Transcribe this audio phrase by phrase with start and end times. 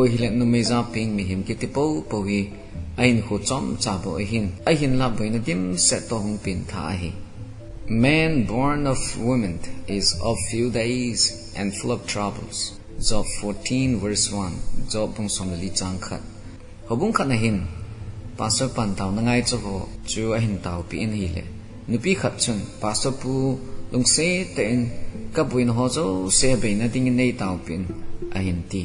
[0.00, 2.40] ko hilen no meza ping mi him ki ti po po hi
[3.02, 6.60] ain khu chom cha bo hin a hin la boina dim se to hong pin
[6.70, 7.10] tha hi
[8.04, 9.54] man born of woman
[9.96, 11.20] is of few days
[11.58, 12.58] and full of troubles.
[13.08, 16.22] Job 14 verse 1 job bung som li chang khat
[16.88, 17.58] hobung khat na hin
[18.38, 19.76] pastor pan tau na ngai cho ho
[20.10, 21.44] chu a hin tau pi in hi le
[21.90, 23.34] nupi khat chun pastor pu
[23.92, 24.78] lung se ten
[25.34, 26.06] ka buin ho zo
[26.38, 27.82] se be na ding nei tau pin
[28.36, 28.84] a hin ti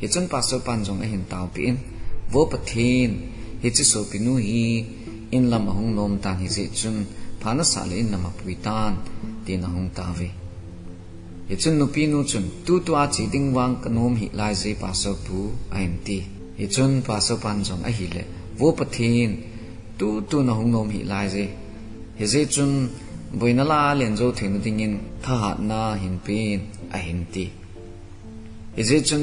[0.00, 1.76] hi chun pastor pan jong a e hin tau pi in.
[2.32, 3.10] Vô pathin
[3.62, 4.84] hi chi so pinu hi.
[5.30, 6.96] In lam hong lom tan hi ji chun.
[7.40, 8.92] Phana sa le in lam pui tan.
[9.44, 10.28] Ti na hong ta ve.
[11.48, 12.44] Hi chun nupi nu chun.
[12.66, 15.38] Tu tu a chi ding wang ka nom hi lai ji pastor pu
[15.74, 16.18] a hin ti.
[16.58, 18.22] Hi chun pastor pan jong a hi le.
[18.58, 19.30] Vô pathin
[19.98, 21.44] tu tu na hong lom hi lai ze,
[22.18, 22.72] hi ji chun.
[23.38, 24.94] Boina la len zo thing ding in.
[25.24, 26.58] Tha hat na hin pin
[26.96, 27.44] a hin ti.
[28.76, 29.22] Hi ji chun.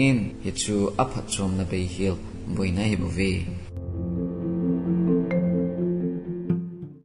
[0.43, 3.45] hi chu aphat chom na be hil boina hi bo ve